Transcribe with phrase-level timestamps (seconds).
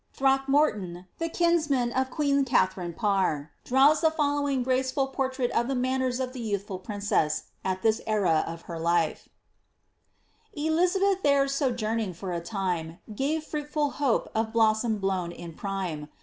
[0.13, 5.75] Throckmorton, the kinsman of queen Katharine Parr, draws the fol* lowing graceful portrait of the
[5.75, 9.29] manners of the youthful princess at this en of her life:
[10.53, 16.09] Elizabeth there sojourning for a time, Crave fruitful hope of blossom blown in prime.